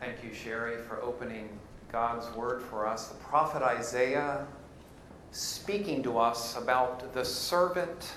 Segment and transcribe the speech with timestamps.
[0.00, 1.50] Thank you, Sherry, for opening
[1.92, 3.08] God's word for us.
[3.08, 4.46] The prophet Isaiah
[5.30, 8.14] speaking to us about the servant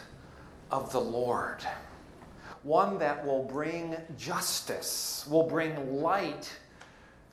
[0.72, 1.58] of the Lord,
[2.64, 6.50] one that will bring justice, will bring light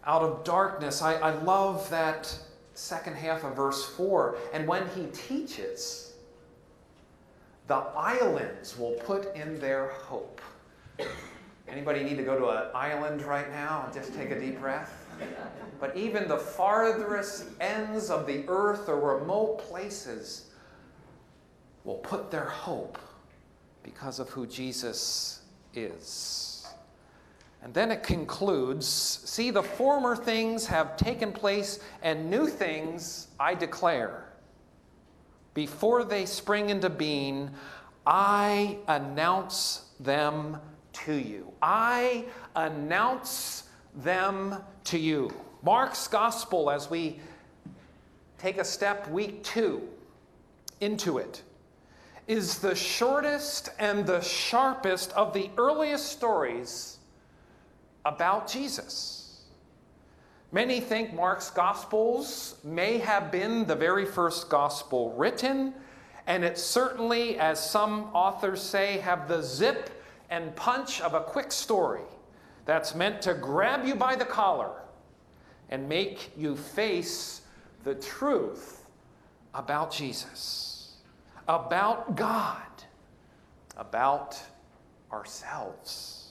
[0.04, 1.00] out of darkness.
[1.00, 2.36] I, I love that
[2.74, 4.36] second half of verse 4.
[4.52, 6.14] And when he teaches,
[7.68, 10.40] the islands will put in their hope.
[11.70, 15.06] Anybody need to go to an island right now and just take a deep breath?
[15.78, 20.50] But even the farthest ends of the earth or remote places
[21.84, 22.98] will put their hope
[23.82, 25.42] because of who Jesus
[25.74, 26.66] is.
[27.62, 33.54] And then it concludes See, the former things have taken place, and new things I
[33.54, 34.26] declare.
[35.54, 37.50] Before they spring into being,
[38.06, 40.58] I announce them
[40.92, 41.52] to you.
[41.62, 42.24] I
[42.56, 43.64] announce
[43.96, 45.32] them to you.
[45.62, 47.20] Mark's gospel, as we
[48.38, 49.82] take a step week two
[50.80, 51.42] into it,
[52.26, 56.98] is the shortest and the sharpest of the earliest stories
[58.04, 59.42] about Jesus.
[60.52, 65.74] Many think Mark's Gospels may have been the very first gospel written,
[66.26, 69.99] and it certainly, as some authors say, have the zip
[70.30, 72.02] and punch of a quick story
[72.64, 74.70] that's meant to grab you by the collar
[75.70, 77.42] and make you face
[77.84, 78.86] the truth
[79.54, 80.94] about Jesus,
[81.48, 82.62] about God,
[83.76, 84.40] about
[85.12, 86.29] ourselves.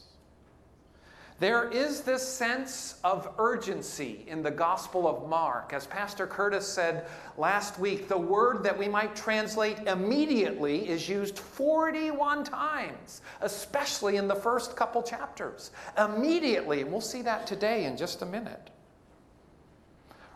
[1.40, 5.72] There is this sense of urgency in the Gospel of Mark.
[5.72, 11.40] As Pastor Curtis said last week, the word that we might translate immediately is used
[11.40, 15.72] 41 times, especially in the first couple chapters.
[15.98, 18.70] Immediately, and we'll see that today in just a minute.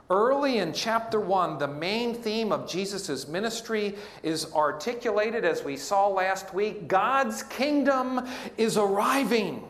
[0.09, 6.07] Early in chapter 1, the main theme of Jesus' ministry is articulated as we saw
[6.07, 8.25] last week God's kingdom
[8.57, 9.63] is arriving.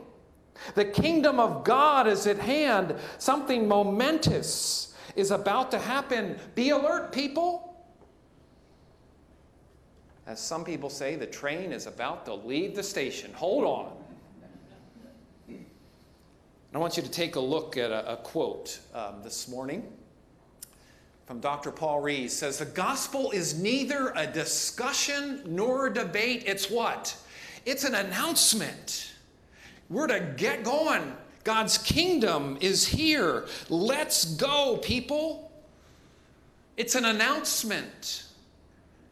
[0.76, 2.96] The kingdom of God is at hand.
[3.18, 6.38] Something momentous is about to happen.
[6.56, 7.86] Be alert, people.
[10.26, 13.34] As some people say, the train is about to leave the station.
[13.34, 14.04] Hold on.
[16.74, 19.84] I want you to take a look at a, a quote um, this morning
[21.28, 21.72] from Dr.
[21.72, 27.16] Paul Rees says the gospel is neither a discussion nor a debate it's what
[27.66, 29.13] it's an announcement
[29.94, 31.16] we're to get going.
[31.44, 33.46] God's kingdom is here.
[33.70, 35.52] Let's go, people.
[36.78, 38.26] It's an announcement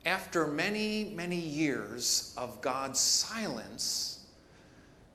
[0.06, 4.26] after many, many years of God's silence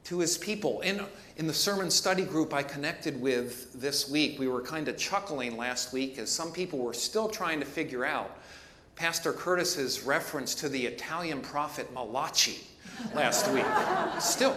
[0.04, 0.80] to his people.
[0.82, 1.04] In,
[1.36, 5.56] in the sermon study group I connected with this week, we were kind of chuckling
[5.56, 8.38] last week as some people were still trying to figure out
[8.94, 12.60] Pastor Curtis's reference to the Italian prophet Malachi
[13.14, 13.66] last week.
[14.20, 14.56] Still,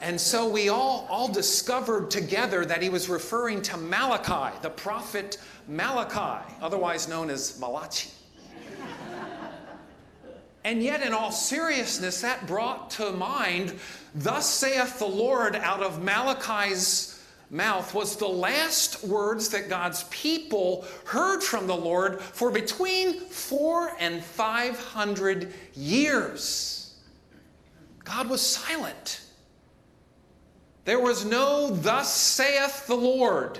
[0.00, 5.38] and so we all, all discovered together that he was referring to Malachi, the prophet
[5.68, 8.10] Malachi, otherwise known as Malachi.
[10.64, 13.78] and yet, in all seriousness, that brought to mind,
[14.14, 20.84] Thus saith the Lord out of Malachi's mouth, was the last words that God's people
[21.04, 26.94] heard from the Lord for between four and five hundred years.
[28.04, 29.23] God was silent.
[30.84, 33.58] There was no, thus saith the Lord,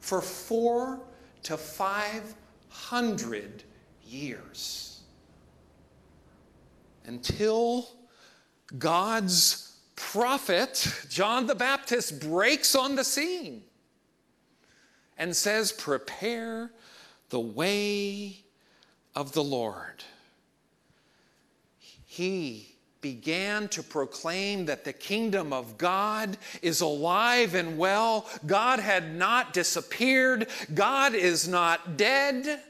[0.00, 1.00] for four
[1.44, 2.34] to five
[2.68, 3.62] hundred
[4.04, 5.00] years.
[7.04, 7.88] Until
[8.78, 13.62] God's prophet, John the Baptist, breaks on the scene
[15.16, 16.72] and says, Prepare
[17.30, 18.44] the way
[19.14, 20.04] of the Lord.
[22.04, 28.26] He began to proclaim that the kingdom of God is alive and well.
[28.46, 30.48] God had not disappeared.
[30.74, 32.60] God is not dead.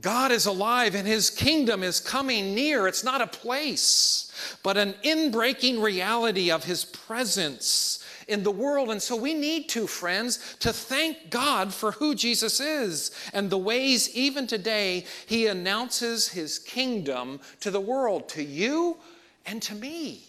[0.00, 2.86] God is alive and his kingdom is coming near.
[2.86, 4.30] It's not a place,
[4.62, 8.90] but an inbreaking reality of his presence in the world.
[8.90, 13.58] And so we need to, friends, to thank God for who Jesus is and the
[13.58, 18.98] ways, even today, he announces his kingdom to the world, to you
[19.46, 20.22] and to me.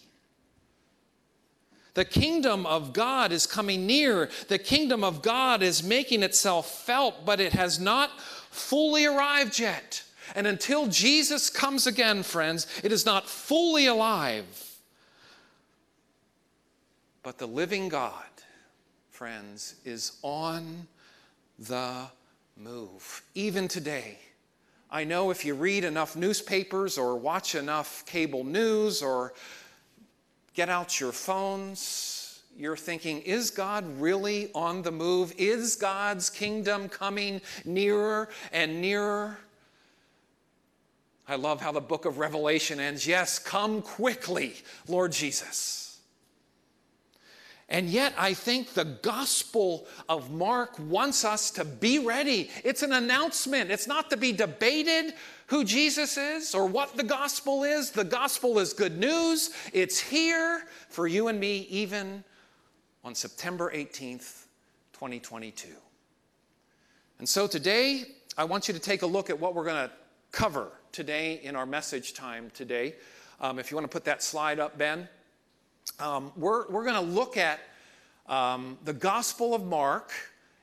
[1.94, 4.28] The kingdom of God is coming near.
[4.48, 10.02] The kingdom of God is making itself felt, but it has not fully arrived yet.
[10.34, 14.65] And until Jesus comes again, friends, it is not fully alive.
[17.26, 18.22] But the living God
[19.16, 20.86] friends, is on
[21.58, 22.06] the
[22.56, 23.22] move.
[23.34, 24.18] Even today,
[24.90, 29.32] I know if you read enough newspapers or watch enough cable news or
[30.54, 35.32] get out your phones, you're thinking, is God really on the move?
[35.38, 39.38] Is God's kingdom coming nearer and nearer?
[41.26, 43.04] I love how the book of Revelation ends.
[43.04, 44.54] Yes, come quickly,
[44.86, 45.85] Lord Jesus.
[47.68, 52.48] And yet, I think the Gospel of Mark wants us to be ready.
[52.62, 53.72] It's an announcement.
[53.72, 55.14] It's not to be debated
[55.46, 57.90] who Jesus is or what the gospel is.
[57.90, 59.50] The gospel is good news.
[59.72, 62.22] It's here for you and me, even
[63.04, 64.44] on September 18th,
[64.92, 65.68] 2022.
[67.18, 68.04] And so today,
[68.38, 69.92] I want you to take a look at what we're going to
[70.30, 72.94] cover today in our message time today.
[73.40, 75.08] Um, if you want to put that slide up, Ben.
[75.98, 77.60] Um, we're we're going to look at
[78.26, 80.12] um, the Gospel of Mark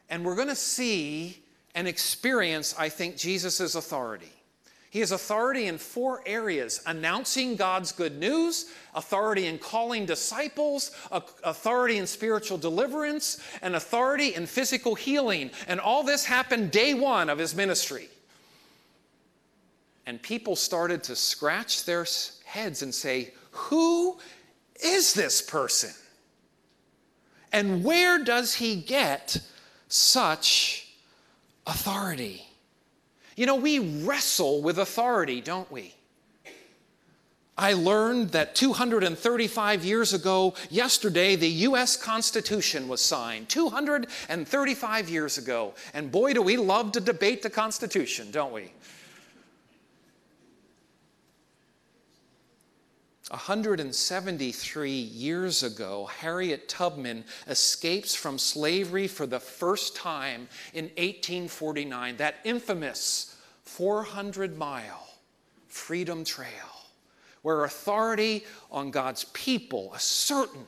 [0.09, 1.41] and we're going to see
[1.75, 4.31] and experience, I think, Jesus' authority.
[4.91, 11.97] He has authority in four areas announcing God's good news, authority in calling disciples, authority
[11.97, 15.49] in spiritual deliverance, and authority in physical healing.
[15.67, 18.07] And all this happened day one of his ministry.
[20.05, 22.05] And people started to scratch their
[22.45, 24.19] heads and say, Who
[24.83, 25.91] is this person?
[27.51, 29.39] And where does he get
[29.87, 30.87] such
[31.67, 32.45] authority?
[33.35, 35.93] You know, we wrestle with authority, don't we?
[37.55, 43.47] I learned that 235 years ago, yesterday, the US Constitution was signed.
[43.49, 45.75] 235 years ago.
[45.93, 48.71] And boy, do we love to debate the Constitution, don't we?
[53.33, 62.35] 173 years ago, Harriet Tubman escapes from slavery for the first time in 1849, that
[62.43, 65.07] infamous 400 mile
[65.67, 66.47] Freedom Trail,
[67.41, 70.67] where authority on God's people, a certain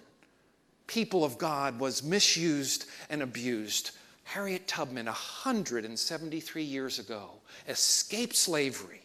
[0.88, 3.92] people of God, was misused and abused.
[4.24, 7.30] Harriet Tubman, 173 years ago,
[7.68, 9.04] escaped slavery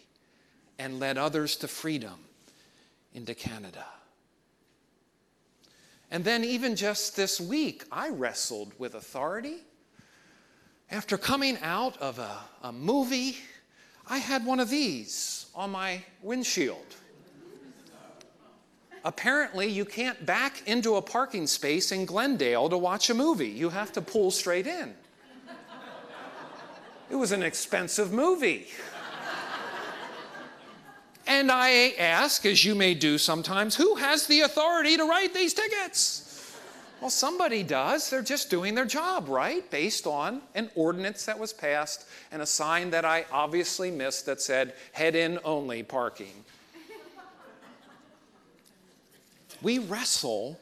[0.79, 2.15] and led others to freedom
[3.15, 3.85] into Canada.
[6.11, 9.59] And then, even just this week, I wrestled with authority.
[10.91, 13.37] After coming out of a, a movie,
[14.09, 16.97] I had one of these on my windshield.
[19.05, 23.49] Apparently, you can't back into a parking space in Glendale to watch a movie.
[23.49, 24.95] You have to pull straight in.
[27.09, 28.69] It was an expensive movie.
[31.41, 35.55] And I ask, as you may do sometimes, who has the authority to write these
[35.55, 36.55] tickets?
[37.01, 38.11] Well, somebody does.
[38.11, 39.69] They're just doing their job, right?
[39.71, 44.43] Based on an ordinance that was passed and a sign that I obviously missed that
[44.43, 46.45] said head in only parking.
[49.63, 50.61] we wrestle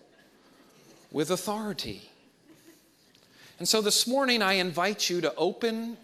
[1.10, 2.08] with authority.
[3.58, 5.96] And so this morning, I invite you to open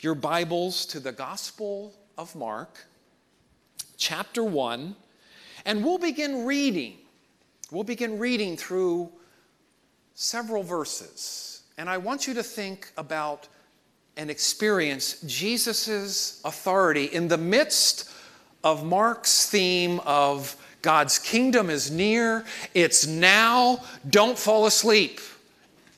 [0.00, 2.86] your Bibles to the Gospel of Mark
[3.96, 4.94] chapter 1,
[5.64, 6.98] and we'll begin reading.
[7.70, 9.10] We'll begin reading through
[10.14, 11.62] several verses.
[11.78, 13.48] And I want you to think about
[14.16, 18.10] and experience Jesus' authority in the midst
[18.64, 25.20] of Mark's theme of God's kingdom is near, it's now, don't fall asleep.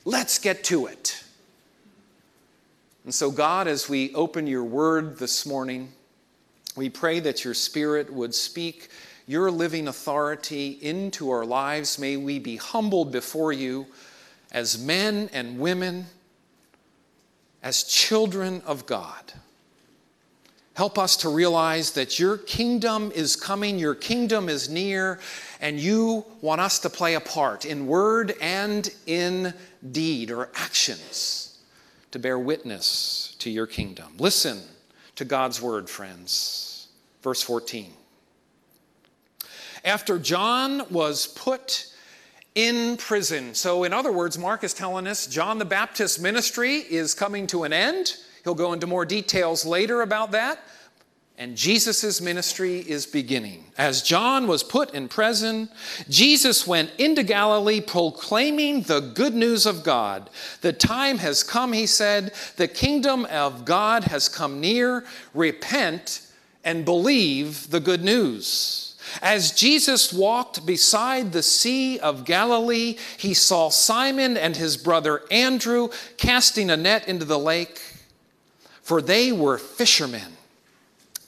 [0.03, 1.23] Let's get to it.
[3.05, 5.93] And so, God, as we open your word this morning,
[6.79, 8.87] we pray that your Spirit would speak
[9.27, 11.99] your living authority into our lives.
[11.99, 13.85] May we be humbled before you
[14.51, 16.05] as men and women,
[17.61, 19.33] as children of God.
[20.73, 25.19] Help us to realize that your kingdom is coming, your kingdom is near,
[25.59, 29.53] and you want us to play a part in word and in
[29.91, 31.59] deed or actions
[32.11, 34.13] to bear witness to your kingdom.
[34.17, 34.61] Listen
[35.17, 36.68] to God's word, friends.
[37.21, 37.91] Verse 14.
[39.83, 41.93] After John was put
[42.55, 47.13] in prison, so in other words, Mark is telling us John the Baptist's ministry is
[47.13, 48.15] coming to an end.
[48.43, 50.59] He'll go into more details later about that
[51.39, 53.63] and Jesus' ministry is beginning.
[53.77, 55.69] As John was put in prison,
[56.09, 60.29] Jesus went into Galilee proclaiming the good news of God.
[60.59, 65.05] The time has come, he said, the kingdom of God has come near.
[65.33, 66.28] Repent
[66.63, 68.95] and believe the good news.
[69.21, 75.89] As Jesus walked beside the Sea of Galilee, he saw Simon and his brother Andrew
[76.17, 77.81] casting a net into the lake,
[78.81, 80.37] for they were fishermen.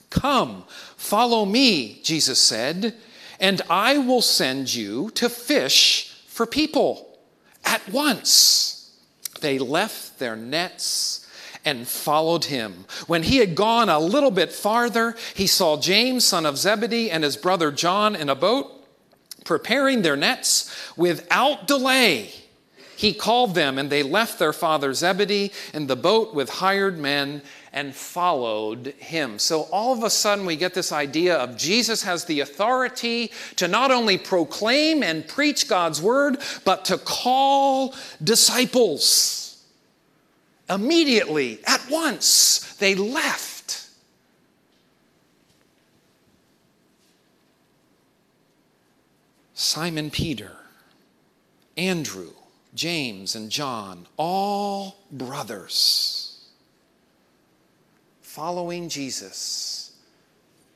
[0.10, 2.96] Come, follow me, Jesus said,
[3.40, 7.18] and I will send you to fish for people.
[7.66, 8.96] At once,
[9.40, 11.21] they left their nets
[11.64, 12.86] and followed him.
[13.08, 17.24] When he had gone a little bit farther, he saw James, son of Zebedee, and
[17.24, 18.72] his brother John in a boat
[19.44, 22.32] preparing their nets without delay.
[22.96, 27.42] He called them, and they left their father Zebedee in the boat with hired men
[27.74, 29.40] and followed him.
[29.40, 33.68] So all of a sudden, we get this idea of Jesus has the authority to
[33.68, 39.41] not only proclaim and preach God's word, but to call disciples.
[40.72, 43.90] Immediately, at once, they left.
[49.54, 50.54] Simon Peter,
[51.76, 52.32] Andrew,
[52.74, 56.40] James, and John, all brothers,
[58.22, 59.92] following Jesus.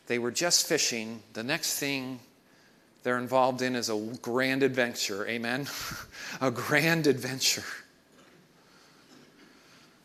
[0.08, 1.24] They were just fishing.
[1.34, 2.20] The next thing
[3.04, 5.26] they're involved in is a grand adventure.
[5.26, 5.68] Amen?
[6.42, 7.64] a grand adventure.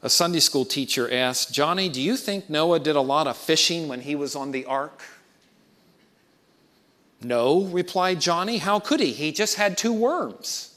[0.03, 3.87] A Sunday school teacher asked, Johnny, do you think Noah did a lot of fishing
[3.87, 5.03] when he was on the ark?
[7.23, 8.57] No, replied Johnny.
[8.57, 9.13] How could he?
[9.13, 10.75] He just had two worms.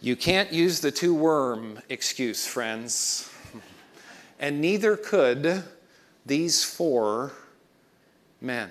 [0.00, 3.28] you can't use the two worm excuse, friends.
[4.38, 5.64] And neither could
[6.24, 7.32] these four
[8.40, 8.70] men,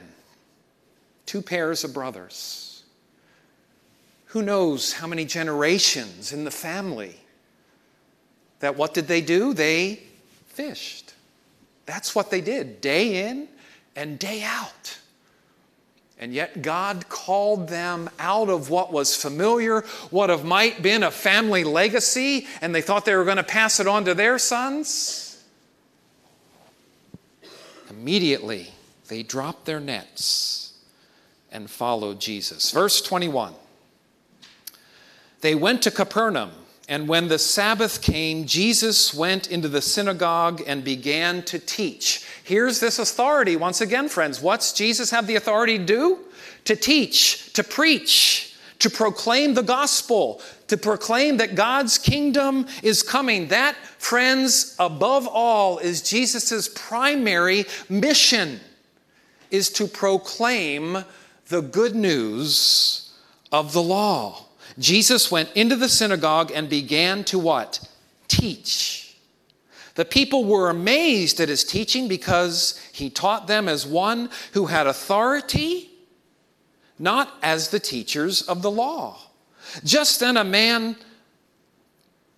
[1.25, 2.75] two pairs of brothers
[4.36, 7.15] who knows how many generations in the family
[8.60, 9.54] that what did they do?
[9.54, 10.04] They
[10.48, 11.13] fished.
[11.86, 13.48] That's what they did, day in
[13.96, 15.00] and day out.
[16.20, 21.12] And yet God called them out of what was familiar, what have might been a
[21.12, 25.46] family legacy, and they thought they were going to pass it on to their sons.
[27.89, 28.74] Immediately,
[29.08, 30.74] they dropped their nets
[31.54, 32.72] and followed Jesus.
[32.72, 33.54] Verse 21.
[35.42, 36.51] They went to Capernaum,
[36.88, 42.25] and when the Sabbath came, Jesus went into the synagogue and began to teach.
[42.44, 44.42] Here's this authority once again, friends.
[44.42, 46.20] What's Jesus have the authority to do?
[46.65, 53.48] To teach, to preach, to proclaim the gospel, to proclaim that God's kingdom is coming.
[53.48, 58.60] That, friends, above all, is Jesus' primary mission
[59.51, 61.04] is to proclaim
[61.48, 63.13] the good news
[63.51, 64.46] of the law.
[64.77, 67.88] Jesus went into the synagogue and began to what?
[68.27, 69.17] Teach.
[69.96, 74.88] The people were amazed at his teaching because he taught them as one who had
[74.88, 75.89] authority,
[77.00, 79.17] not as the teachers of the law.
[79.84, 80.98] Just then, a man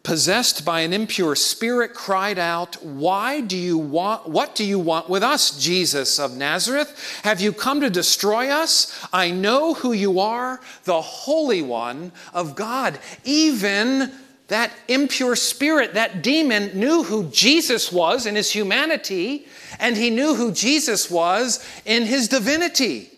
[0.08, 5.10] possessed by an impure spirit, cried out, Why do you want, what do you want
[5.10, 7.20] with us, Jesus of Nazareth?
[7.26, 9.06] Have you come to destroy us?
[9.12, 12.98] I know who you are, the Holy One of God.
[13.26, 14.14] Even
[14.48, 19.46] that impure spirit, that demon, knew who Jesus was in his humanity,
[19.78, 23.12] and he knew who Jesus was in his divinity.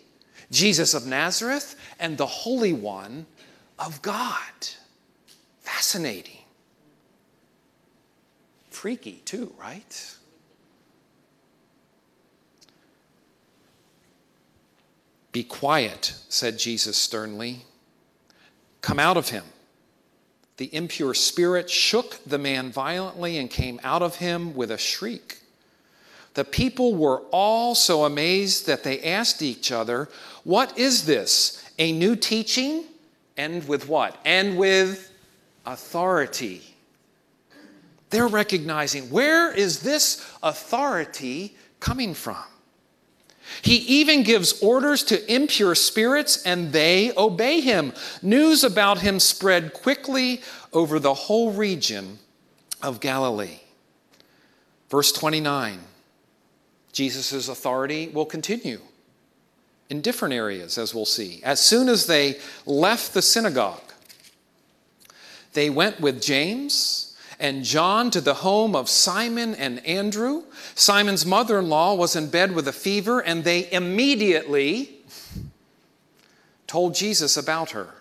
[0.50, 3.28] Jesus of Nazareth and the Holy One
[3.78, 4.70] of God.
[5.60, 6.39] Fascinating
[8.80, 10.16] freaky too, right?
[15.34, 17.66] Be quiet, said Jesus sternly.
[18.80, 19.44] Come out of him.
[20.56, 25.40] The impure spirit shook the man violently and came out of him with a shriek.
[26.36, 30.08] The people were all so amazed that they asked each other,
[30.46, 31.70] What is this?
[31.80, 32.86] A new teaching?
[33.36, 34.18] And with what?
[34.24, 35.12] And with
[35.66, 36.69] authority.
[38.10, 42.44] They're recognizing where is this authority coming from?
[43.62, 47.94] He even gives orders to impure spirits and they obey him.
[48.22, 52.20] News about him spread quickly over the whole region
[52.82, 53.60] of Galilee.
[54.90, 55.80] Verse 29
[56.92, 58.82] Jesus' authority will continue
[59.90, 61.40] in different areas, as we'll see.
[61.44, 63.94] As soon as they left the synagogue,
[65.54, 67.09] they went with James
[67.40, 70.44] and John to the home of Simon and Andrew.
[70.76, 74.98] Simon's mother in law was in bed with a fever, and they immediately
[76.68, 77.96] told Jesus about her.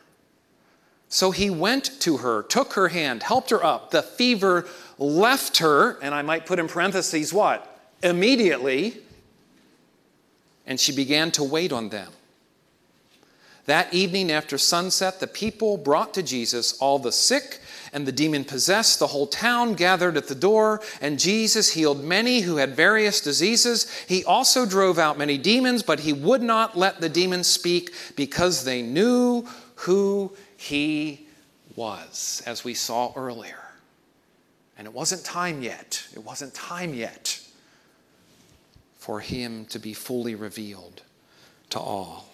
[1.08, 3.92] So he went to her, took her hand, helped her up.
[3.92, 4.66] The fever
[4.98, 7.80] left her, and I might put in parentheses what?
[8.02, 8.98] Immediately,
[10.66, 12.12] and she began to wait on them.
[13.64, 17.60] That evening after sunset, the people brought to Jesus all the sick
[17.92, 18.98] and the demon possessed.
[18.98, 23.90] The whole town gathered at the door, and Jesus healed many who had various diseases.
[24.06, 28.64] He also drove out many demons, but he would not let the demons speak because
[28.64, 31.26] they knew who he
[31.76, 33.58] was, as we saw earlier.
[34.76, 36.06] And it wasn't time yet.
[36.14, 37.40] It wasn't time yet
[38.96, 41.02] for him to be fully revealed
[41.70, 42.27] to all.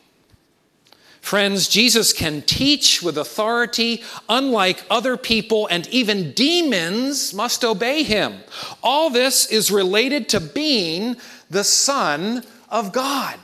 [1.25, 8.41] Friends, Jesus can teach with authority, unlike other people, and even demons must obey him.
[8.83, 11.17] All this is related to being
[11.49, 13.39] the Son of God.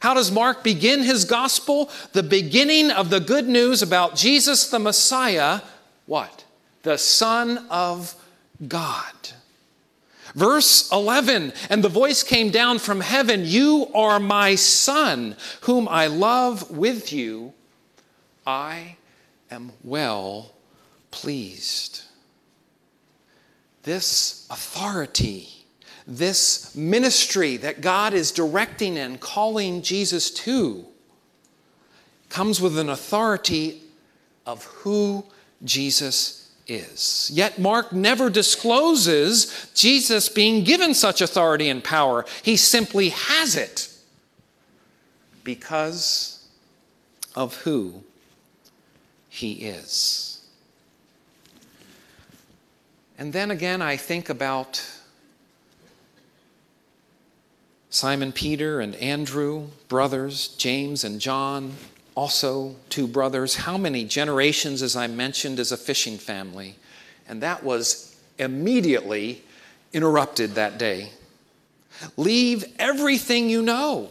[0.00, 1.88] How does Mark begin his gospel?
[2.12, 5.62] The beginning of the good news about Jesus the Messiah,
[6.04, 6.44] what?
[6.82, 8.14] The Son of
[8.68, 9.14] God.
[10.34, 16.06] Verse 11, and the voice came down from heaven You are my son, whom I
[16.06, 17.52] love with you.
[18.46, 18.96] I
[19.50, 20.52] am well
[21.10, 22.02] pleased.
[23.82, 25.48] This authority,
[26.06, 30.86] this ministry that God is directing and calling Jesus to,
[32.28, 33.82] comes with an authority
[34.46, 35.24] of who
[35.64, 36.39] Jesus
[36.70, 37.30] is.
[37.32, 42.24] Yet Mark never discloses Jesus being given such authority and power.
[42.42, 43.88] He simply has it
[45.42, 46.46] because
[47.34, 48.04] of who
[49.28, 50.46] he is.
[53.18, 54.82] And then again, I think about
[57.90, 61.74] Simon Peter and Andrew, brothers, James and John,
[62.20, 63.56] also two brothers.
[63.56, 66.76] How many generations, as I mentioned, as a fishing family?
[67.26, 69.42] And that was immediately
[69.94, 71.12] interrupted that day.
[72.18, 74.10] Leave everything you know.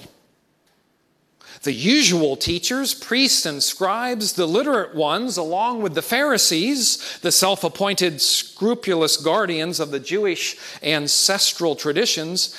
[1.61, 7.63] The usual teachers, priests and scribes, the literate ones, along with the Pharisees, the self
[7.63, 12.57] appointed scrupulous guardians of the Jewish ancestral traditions,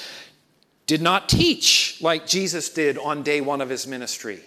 [0.86, 4.44] did not teach like Jesus did on day one of his ministry.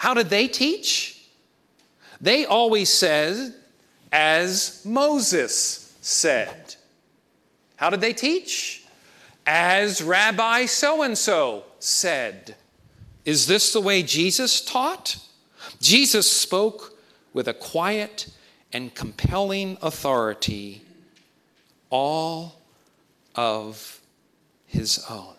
[0.00, 1.26] How did they teach?
[2.22, 3.54] They always said,
[4.10, 6.74] as Moses said.
[7.76, 8.82] How did they teach?
[9.46, 12.56] As Rabbi so and so said.
[13.26, 15.18] Is this the way Jesus taught?
[15.82, 16.98] Jesus spoke
[17.34, 18.30] with a quiet
[18.72, 20.80] and compelling authority,
[21.90, 22.58] all
[23.34, 24.00] of
[24.66, 25.34] his own.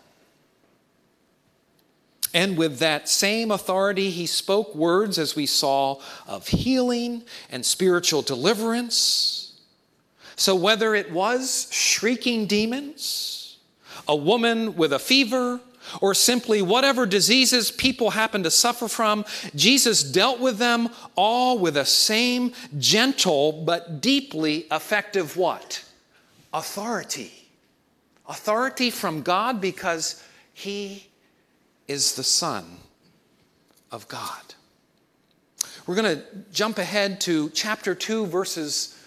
[2.34, 8.22] And with that same authority, he spoke words, as we saw, of healing and spiritual
[8.22, 9.60] deliverance.
[10.38, 13.58] So, whether it was shrieking demons,
[14.08, 15.60] a woman with a fever,
[16.00, 21.74] or simply whatever diseases people happen to suffer from, Jesus dealt with them all with
[21.74, 25.84] the same gentle but deeply effective what?
[26.54, 27.50] Authority.
[28.28, 31.08] Authority from God because he
[31.92, 32.64] is the Son
[33.92, 34.56] of God.
[35.86, 36.24] We're going to
[36.54, 38.98] jump ahead to chapter 2, verses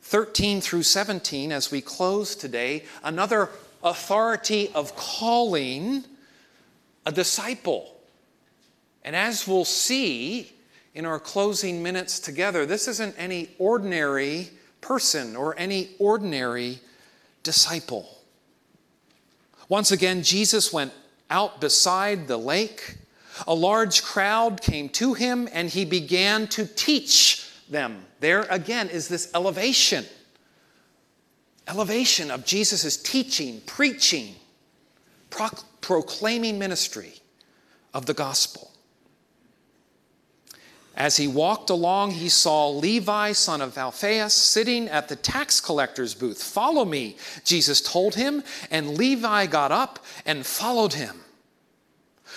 [0.00, 2.84] 13 through 17 as we close today.
[3.04, 3.50] Another
[3.84, 6.04] authority of calling
[7.04, 7.94] a disciple.
[9.04, 10.52] And as we'll see
[10.94, 14.48] in our closing minutes together, this isn't any ordinary
[14.80, 16.80] person or any ordinary
[17.42, 18.08] disciple.
[19.68, 20.92] Once again, Jesus went
[21.32, 22.98] out beside the lake.
[23.48, 28.04] A large crowd came to him and he began to teach them.
[28.20, 30.04] There again is this elevation
[31.68, 34.34] elevation of Jesus' teaching, preaching,
[35.80, 37.14] proclaiming ministry
[37.94, 38.72] of the gospel.
[40.94, 46.14] As he walked along, he saw Levi, son of Alphaeus, sitting at the tax collector's
[46.14, 46.42] booth.
[46.42, 51.21] Follow me, Jesus told him, and Levi got up and followed him.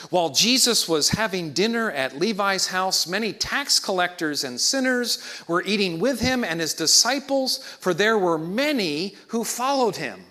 [0.10, 6.00] While Jesus was having dinner at Levi's house, many tax collectors and sinners were eating
[6.00, 10.26] with him and his disciples, for there were many who followed him.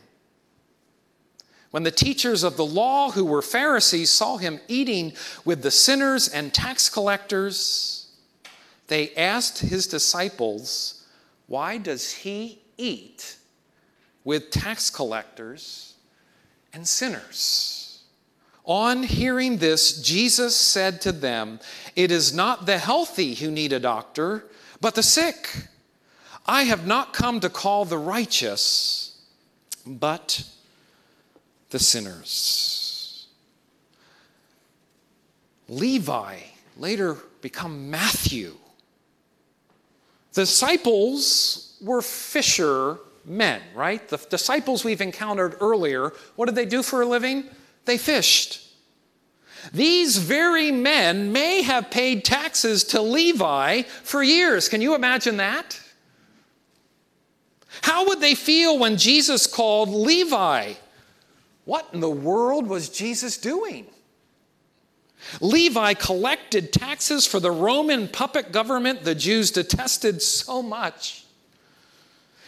[1.71, 5.13] When the teachers of the law, who were Pharisees, saw him eating
[5.45, 8.13] with the sinners and tax collectors,
[8.87, 11.05] they asked his disciples,
[11.49, 13.39] Why does he eat
[14.23, 15.95] with tax collectors
[16.73, 17.84] and sinners?
[18.65, 21.61] On hearing this, Jesus said to them,
[21.95, 24.47] It is not the healthy who need a doctor,
[24.81, 25.69] but the sick.
[26.47, 29.21] I have not come to call the righteous,
[29.87, 30.45] but
[31.71, 33.27] the sinners.
[35.69, 36.39] Levi
[36.77, 38.55] later become Matthew.
[40.33, 44.07] The disciples were fisher men, right?
[44.09, 47.45] The disciples we've encountered earlier, what did they do for a living?
[47.85, 48.61] They fished.
[49.73, 54.69] These very men may have paid taxes to Levi for years.
[54.69, 55.81] Can you imagine that?
[57.83, 60.75] How would they feel when Jesus called Levi?
[61.65, 63.87] What in the world was Jesus doing?
[65.41, 71.24] Levi collected taxes for the Roman puppet government the Jews detested so much.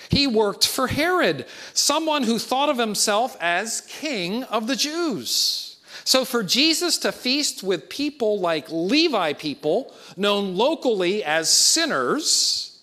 [0.09, 5.77] He worked for Herod, someone who thought of himself as king of the Jews.
[6.05, 12.81] So, for Jesus to feast with people like Levi people, known locally as sinners,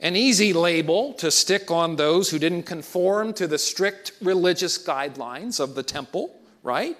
[0.00, 5.58] an easy label to stick on those who didn't conform to the strict religious guidelines
[5.58, 6.96] of the temple, right?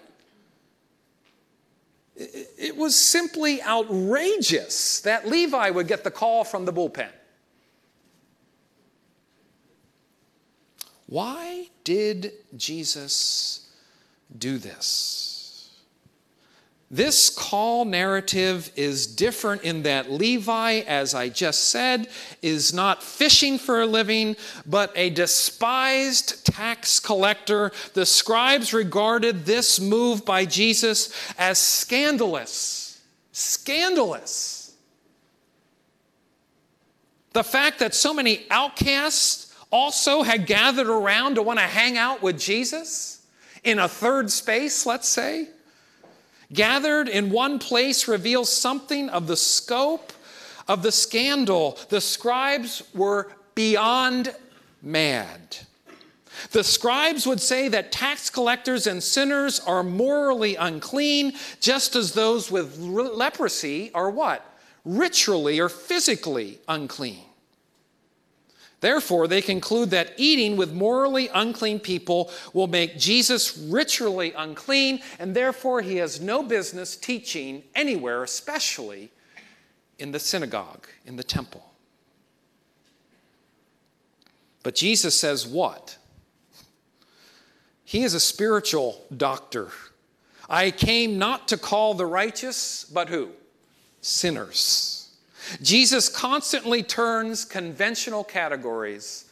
[2.17, 7.11] It was simply outrageous that Levi would get the call from the bullpen.
[11.09, 13.67] Why did Jesus
[14.37, 15.71] do this?
[16.91, 22.09] This call narrative is different in that Levi, as I just said,
[22.43, 27.73] is not fishing for a living, but a despised tax collector.
[27.95, 33.03] The scribes regarded this move by Jesus as scandalous.
[33.33, 34.75] Scandalous.
[37.33, 42.23] The fact that so many outcasts also had gathered around to want to hang out
[42.23, 43.27] with Jesus
[43.65, 45.49] in a third space, let's say
[46.53, 50.13] gathered in one place reveals something of the scope
[50.67, 51.79] of the scandal.
[51.89, 54.35] The scribes were beyond
[54.83, 55.59] mad.
[56.53, 62.51] The scribes would say that tax collectors and sinners are morally unclean, just as those
[62.51, 64.45] with leprosy are what?
[64.85, 67.25] Ritually or physically unclean.
[68.81, 75.35] Therefore, they conclude that eating with morally unclean people will make Jesus ritually unclean, and
[75.35, 79.11] therefore he has no business teaching anywhere, especially
[79.99, 81.73] in the synagogue, in the temple.
[84.63, 85.97] But Jesus says what?
[87.85, 89.69] He is a spiritual doctor.
[90.49, 93.31] I came not to call the righteous, but who?
[94.03, 95.08] Sinners.
[95.63, 99.25] Jesus constantly turns conventional categories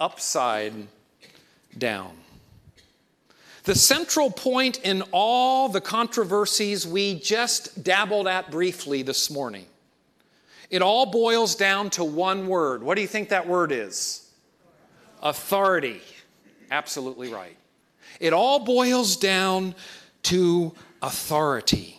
[0.00, 0.72] upside
[1.76, 2.12] down.
[3.64, 9.66] The central point in all the controversies we just dabbled at briefly this morning,
[10.70, 12.82] it all boils down to one word.
[12.82, 14.30] What do you think that word is?
[15.22, 16.00] Authority.
[16.70, 17.56] Absolutely right.
[18.20, 19.74] It all boils down
[20.24, 21.97] to authority.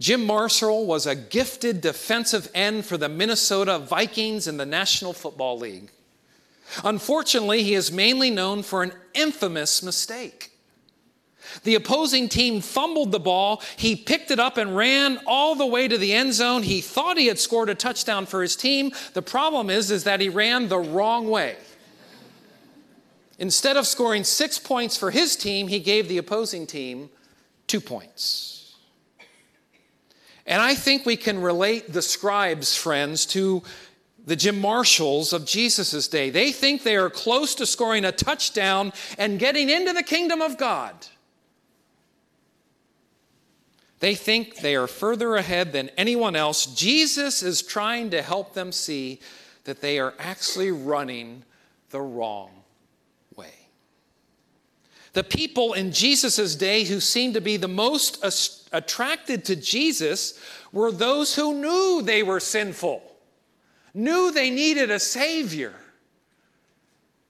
[0.00, 5.58] Jim Marshall was a gifted defensive end for the Minnesota Vikings in the National Football
[5.58, 5.90] League.
[6.82, 10.52] Unfortunately, he is mainly known for an infamous mistake.
[11.64, 13.62] The opposing team fumbled the ball.
[13.76, 16.62] He picked it up and ran all the way to the end zone.
[16.62, 18.92] He thought he had scored a touchdown for his team.
[19.12, 21.56] The problem is, is that he ran the wrong way.
[23.38, 27.10] Instead of scoring six points for his team, he gave the opposing team
[27.66, 28.59] two points.
[30.50, 33.62] And I think we can relate the scribes, friends, to
[34.26, 36.28] the Jim Marshalls of Jesus' day.
[36.28, 40.58] They think they are close to scoring a touchdown and getting into the kingdom of
[40.58, 41.06] God.
[44.00, 46.66] They think they are further ahead than anyone else.
[46.66, 49.20] Jesus is trying to help them see
[49.64, 51.44] that they are actually running
[51.90, 52.50] the wrong
[55.12, 58.22] the people in Jesus' day who seemed to be the most
[58.72, 60.38] attracted to Jesus
[60.72, 63.02] were those who knew they were sinful,
[63.92, 65.74] knew they needed a Savior,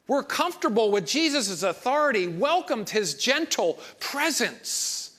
[0.07, 5.19] were comfortable with Jesus' authority, welcomed his gentle presence,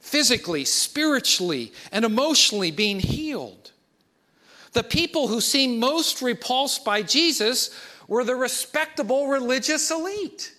[0.00, 3.72] physically, spiritually, and emotionally being healed.
[4.72, 10.54] The people who seemed most repulsed by Jesus were the respectable religious elite.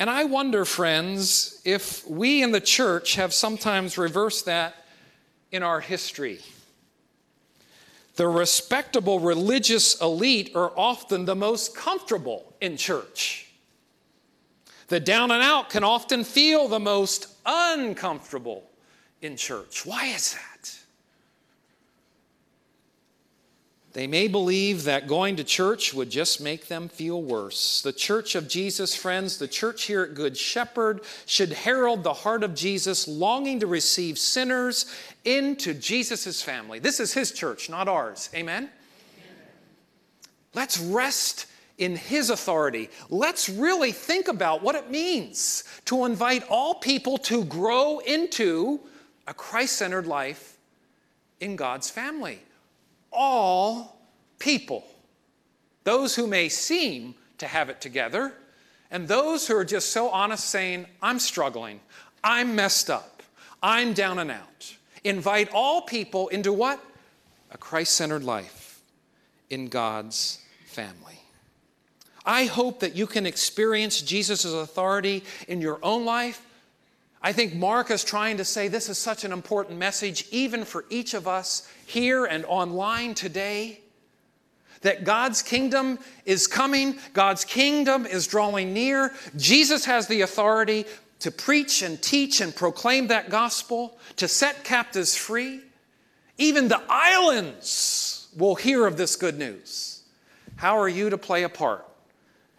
[0.00, 4.74] And I wonder, friends, if we in the church have sometimes reversed that
[5.52, 6.40] in our history.
[8.16, 13.46] The respectable religious elite are often the most comfortable in church.
[14.88, 18.70] The down and out can often feel the most uncomfortable
[19.20, 19.84] in church.
[19.84, 20.49] Why is that?
[23.92, 27.82] They may believe that going to church would just make them feel worse.
[27.82, 32.44] The church of Jesus, friends, the church here at Good Shepherd should herald the heart
[32.44, 34.86] of Jesus, longing to receive sinners
[35.24, 36.78] into Jesus' family.
[36.78, 38.30] This is his church, not ours.
[38.32, 38.64] Amen?
[38.64, 38.70] Amen?
[40.54, 42.90] Let's rest in his authority.
[43.08, 48.78] Let's really think about what it means to invite all people to grow into
[49.26, 50.58] a Christ centered life
[51.40, 52.38] in God's family
[53.12, 54.00] all
[54.38, 54.84] people.
[55.84, 58.34] Those who may seem to have it together,
[58.90, 61.80] and those who are just so honest saying, I'm struggling,
[62.22, 63.22] I'm messed up,
[63.62, 64.74] I'm down and out.
[65.04, 66.82] Invite all people into what?
[67.50, 68.82] A Christ centered life
[69.48, 71.20] in God's family.
[72.24, 76.44] I hope that you can experience Jesus' authority in your own life.
[77.22, 80.86] I think Mark is trying to say this is such an important message, even for
[80.88, 83.80] each of us here and online today
[84.82, 89.12] that God's kingdom is coming, God's kingdom is drawing near.
[89.36, 90.86] Jesus has the authority
[91.20, 95.60] to preach and teach and proclaim that gospel, to set captives free.
[96.38, 100.02] Even the islands will hear of this good news.
[100.56, 101.86] How are you to play a part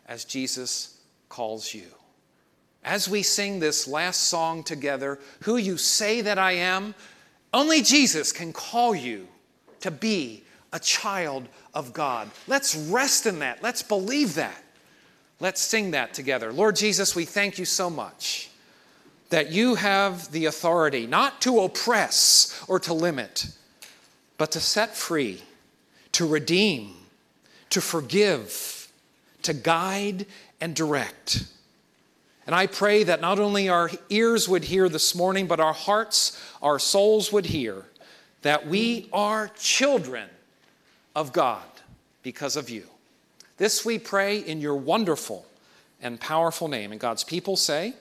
[0.08, 1.88] as Jesus calls you?
[2.84, 6.96] As we sing this last song together, Who You Say That I Am,
[7.54, 9.28] only Jesus can call you
[9.82, 12.32] to be a child of God.
[12.48, 13.62] Let's rest in that.
[13.62, 14.64] Let's believe that.
[15.40, 16.54] Let's sing that together.
[16.54, 18.50] Lord Jesus, we thank you so much
[19.30, 23.48] that you have the authority not to oppress or to limit,
[24.38, 25.42] but to set free,
[26.12, 26.94] to redeem,
[27.70, 28.92] to forgive,
[29.42, 30.26] to guide
[30.60, 31.46] and direct.
[32.46, 36.42] And I pray that not only our ears would hear this morning, but our hearts,
[36.62, 37.86] our souls would hear
[38.42, 40.28] that we are children
[41.16, 41.64] of God
[42.24, 42.86] because of you.
[43.58, 45.46] This we pray in your wonderful
[46.02, 46.92] and powerful name.
[46.92, 47.94] And God's people say,